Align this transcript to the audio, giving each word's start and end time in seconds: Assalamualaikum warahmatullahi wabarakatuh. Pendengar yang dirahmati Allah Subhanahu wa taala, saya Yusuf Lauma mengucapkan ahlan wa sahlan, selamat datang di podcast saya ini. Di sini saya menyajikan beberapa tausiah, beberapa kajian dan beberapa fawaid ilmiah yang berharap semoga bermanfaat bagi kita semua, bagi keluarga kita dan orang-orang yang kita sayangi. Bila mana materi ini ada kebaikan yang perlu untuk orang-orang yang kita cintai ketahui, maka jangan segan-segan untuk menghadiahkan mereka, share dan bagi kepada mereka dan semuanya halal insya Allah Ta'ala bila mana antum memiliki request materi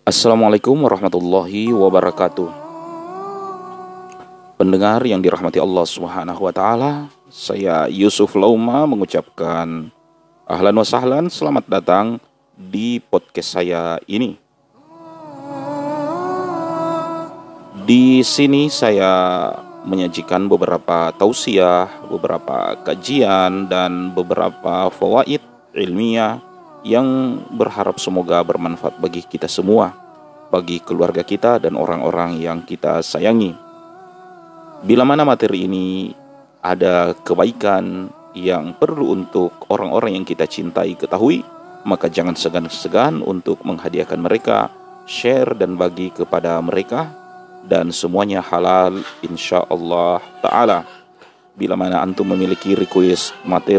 Assalamualaikum 0.00 0.80
warahmatullahi 0.80 1.76
wabarakatuh. 1.76 2.48
Pendengar 4.56 5.04
yang 5.04 5.20
dirahmati 5.20 5.60
Allah 5.60 5.84
Subhanahu 5.84 6.40
wa 6.40 6.52
taala, 6.56 7.12
saya 7.28 7.84
Yusuf 7.84 8.32
Lauma 8.32 8.88
mengucapkan 8.88 9.92
ahlan 10.48 10.76
wa 10.80 10.86
sahlan, 10.88 11.28
selamat 11.28 11.68
datang 11.68 12.16
di 12.56 12.96
podcast 12.96 13.60
saya 13.60 14.00
ini. 14.08 14.40
Di 17.84 18.24
sini 18.24 18.72
saya 18.72 19.52
menyajikan 19.84 20.48
beberapa 20.48 21.12
tausiah, 21.12 21.92
beberapa 22.08 22.72
kajian 22.88 23.68
dan 23.68 24.16
beberapa 24.16 24.88
fawaid 24.88 25.44
ilmiah 25.76 26.40
yang 26.82 27.40
berharap 27.52 28.00
semoga 28.00 28.40
bermanfaat 28.40 28.96
bagi 28.96 29.22
kita 29.24 29.46
semua, 29.46 29.92
bagi 30.48 30.80
keluarga 30.80 31.20
kita 31.20 31.60
dan 31.60 31.76
orang-orang 31.76 32.40
yang 32.40 32.64
kita 32.64 33.04
sayangi. 33.04 33.52
Bila 34.80 35.04
mana 35.04 35.28
materi 35.28 35.68
ini 35.68 36.16
ada 36.64 37.12
kebaikan 37.12 38.08
yang 38.32 38.72
perlu 38.76 39.12
untuk 39.12 39.68
orang-orang 39.68 40.16
yang 40.16 40.24
kita 40.24 40.48
cintai 40.48 40.96
ketahui, 40.96 41.44
maka 41.84 42.08
jangan 42.08 42.36
segan-segan 42.36 43.20
untuk 43.20 43.60
menghadiahkan 43.64 44.20
mereka, 44.20 44.72
share 45.04 45.52
dan 45.56 45.76
bagi 45.76 46.08
kepada 46.12 46.56
mereka 46.64 47.12
dan 47.68 47.92
semuanya 47.92 48.40
halal 48.40 49.04
insya 49.20 49.60
Allah 49.68 50.20
Ta'ala 50.40 50.80
bila 51.60 51.76
mana 51.76 52.00
antum 52.00 52.24
memiliki 52.24 52.72
request 52.72 53.36
materi 53.44 53.76